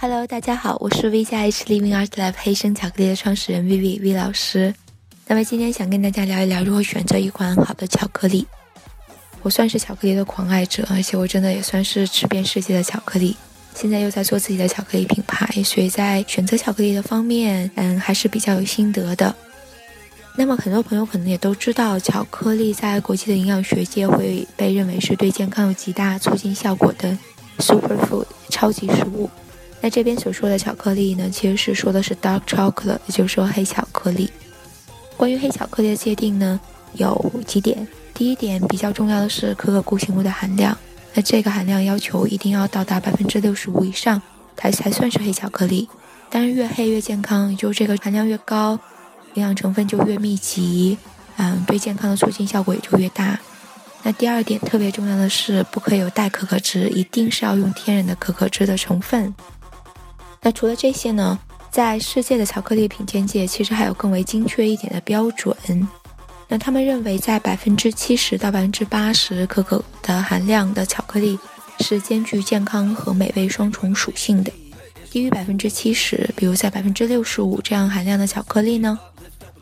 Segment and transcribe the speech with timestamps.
[0.00, 4.72] Hello，大家好，我是 V 加 H Living Art Lab 黑生巧克力的创始人 Vivi V 老师。
[5.26, 8.46] 那么今天想跟大家聊一聊如何选择一款好的巧克力。
[9.42, 13.36] 我算是巧克力的狂爱者，而且我真的也算是吃遍世界的巧克力。
[13.74, 19.34] 现在又在做自己的巧克力品牌，所以在选择巧克力的方面，嗯，还是比较有心得的。
[20.36, 27.18] 那么很多朋友可能也都知道，巧克力在国际的营养学界会被认为是对健康有极大促进效果的
[27.58, 29.28] superfood 超级食物。
[29.80, 34.30] 那这边所说的巧克力呢，其实是说的是 dark chocolate，也就是说黑巧克力。
[35.16, 36.58] 关于黑巧克力的界定呢，
[36.94, 37.86] 有几点。
[38.14, 40.76] 第一点比较重要的是可可固形物的含量，
[41.14, 44.20] 那这个含量要求一定要到达百分之六十五以上，
[44.56, 45.88] 它才算是黑巧克力。
[46.28, 48.78] 当然越黑越健康，也就这个含量越高，
[49.34, 50.98] 营养成分就越密集，
[51.36, 53.38] 嗯，对健康的促进效果也就越大。
[54.02, 59.32] 那第二点特别重要的是，不可以有代可可脂，一定是要用天然的可可脂的成分。
[60.40, 61.38] 那除了这些呢，
[61.70, 65.56] 在世界的巧克力品鉴界，其实还有更为精确一点的标准。
[66.46, 71.38] 那他们认为，在百分之七十到百分之八十可可的含量的巧克力，
[71.80, 74.50] 是兼具健康和美味双重属性的。
[75.10, 78.98] 低于百分之七十，比如在百分之六十五这样含量的巧克力呢，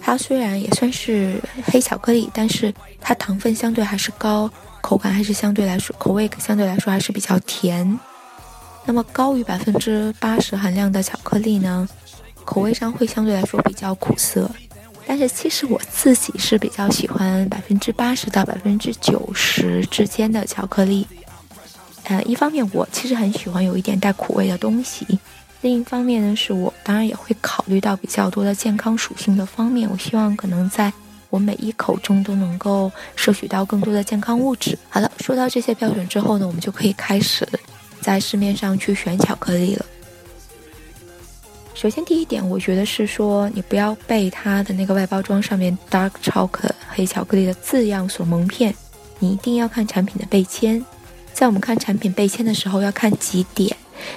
[0.00, 4.48] 它虽然也算是黑巧克力，但是它糖分相对还是高，
[4.80, 7.98] 口感还是相对来说口味相对来说还是比较甜。
[8.88, 11.86] 那么高于百分之八十含量的巧克力呢，
[12.42, 14.50] 口味上会相对来说比较苦涩。
[15.06, 21.06] 但是其实我自己是比较喜欢百分之八十到百分之九十之间的巧克力。
[22.04, 25.06] 呃，一方面我其实很喜欢有一点带苦味的东西，
[25.60, 29.86] 另一方面呢，是我当然也会考虑到比较多的健康属性的方面。
[29.90, 30.90] 我希望可能在
[31.28, 34.78] 我每一口中都能够摄取到更多的健康物质。
[34.88, 37.46] 好了，说到这些标准之后呢，我们就可以开始。
[38.08, 39.84] 在市面上去选巧克力了。
[41.74, 48.74] 首先，第一点，我觉得是说，你不要被它的那个外包装上面 “dark chocolate” 黑巧克力的字样所蒙骗，
[49.18, 50.82] 你一定要看产品的背签。
[51.34, 53.76] 在我们看产品背签的时候，要看几点。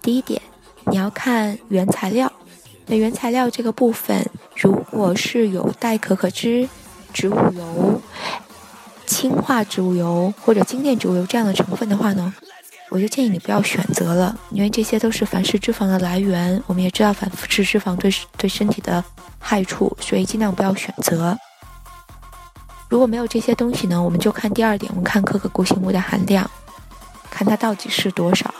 [0.00, 0.40] 第一点，
[0.86, 2.32] 你要看原材料。
[2.86, 6.68] 那原材料这个部分，如果是有带可可脂、
[7.12, 8.00] 植物油、
[9.06, 12.32] 氢化植物油或者精炼植物油这样的成分的话呢？
[12.92, 16.62] 我就建议你不要选择了，因为这些都是反式脂肪的来源。
[16.66, 19.02] 我们也知道反式脂肪对对身体的
[19.38, 21.34] 害处，所以尽量不要选择。
[22.90, 26.48] 如果没有这些东西呢，我们就看第二点，我们看可可固形物的含量，
[27.30, 28.52] 看它到底是多少。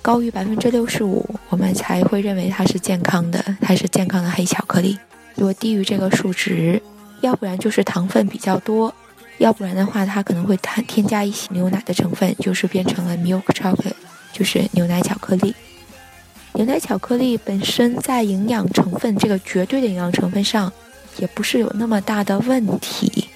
[0.00, 4.98] 高于百分之六十五，我们才会认为它是健康的，它是健康的黑巧克力。
[5.34, 6.82] 如果低于这个数值，
[7.20, 8.94] 要不然就是糖分比较多。
[9.38, 13.92] 要不然的话，它可能会添添加一些牛奶的成分，就是变成了 milk chocolate，
[14.32, 15.54] 就是牛奶巧克力。
[16.54, 20.72] 牛奶巧克力本身在营养成分这个绝对的营养成分上，
[21.18, 23.28] 也不是有那么大的问题，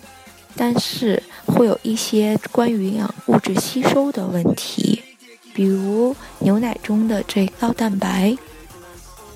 [0.57, 5.01] 但是会有一些关于营养物质吸收的问题，
[5.55, 8.37] 比如牛奶中的这高蛋白。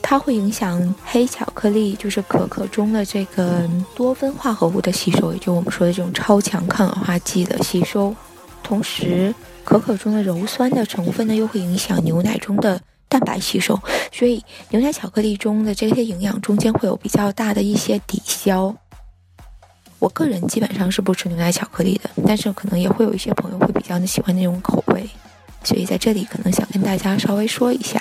[0.08, 8.14] 它会影响黑巧克力，就是可可中的这个多酚化合物的吸收，也就我们说的这种超强抗氧化剂的吸收。
[8.62, 9.34] 同时，
[9.64, 13.76] 可可中的鞣酸的成分呢，又会影响牛奶中的蛋白吸收。
[14.12, 14.40] 所以，
[14.70, 18.72] 牛奶巧克力中的这些营养中间会有比较大的一些抵消。
[19.98, 25.10] 我个人基本上是不吃牛奶巧克力的，但是可能也会有一些朋友会比较的喜欢那种口味，
[25.64, 28.00] 所以在这里可能想跟大家稍微说一下。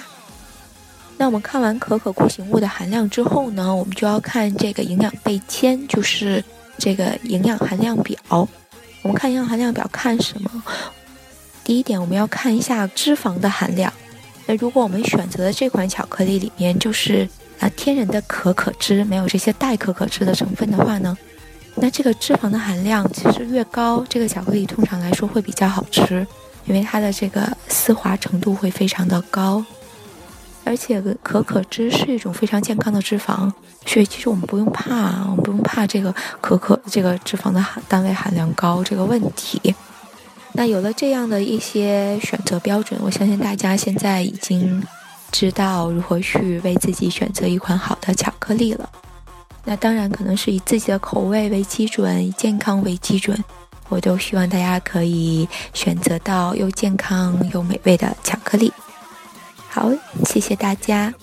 [1.25, 6.43] 那我们看完可可固形物的含量之后呢，我们就要看这个营养背签，就是
[6.77, 8.15] 这个营养含量表。
[9.01, 10.63] 我们看营养含量表看什么？
[11.63, 13.91] 第一点，我们要看一下脂肪的含量。
[14.45, 17.27] 那如果我们选择的这款巧克力里面就是
[17.59, 21.17] 啊天然的可可脂，没有这些代可可脂的成分的话呢，
[21.73, 26.27] 那这个脂肪的含量其实越高，这个巧克力通常来说会比较好吃，
[26.65, 29.65] 因为它的这个丝滑程度会非常的高。
[30.65, 33.49] 而且可可脂是一种非常健康的脂肪，
[33.85, 39.73] 所以其实我们不用怕，我们不用怕这个可可这个脂肪的含单位含量高这个问题。
[40.53, 44.81] 那有了这样的一些选择标准，我相信大家现在已经
[45.31, 48.89] 知道如何去为自己选择一款好的巧克力了。
[49.65, 53.37] 那当然可能是以自己的口味为基准，以健康为基准，
[53.89, 58.71] 我都希望大家可以选择到又健康又美味的巧克力。
[59.75, 59.91] 好，
[60.23, 61.13] 谢谢大家。